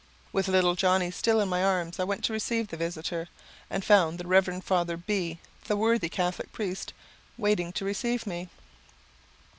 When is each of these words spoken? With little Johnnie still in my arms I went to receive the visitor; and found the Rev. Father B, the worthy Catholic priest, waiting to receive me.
With 0.33 0.47
little 0.47 0.73
Johnnie 0.73 1.11
still 1.11 1.39
in 1.39 1.47
my 1.47 1.63
arms 1.63 1.99
I 1.99 2.05
went 2.05 2.23
to 2.23 2.33
receive 2.33 2.69
the 2.69 2.75
visitor; 2.77 3.27
and 3.69 3.85
found 3.85 4.17
the 4.17 4.25
Rev. 4.25 4.63
Father 4.63 4.97
B, 4.97 5.37
the 5.65 5.77
worthy 5.77 6.09
Catholic 6.09 6.51
priest, 6.51 6.91
waiting 7.37 7.71
to 7.73 7.85
receive 7.85 8.25
me. 8.25 8.49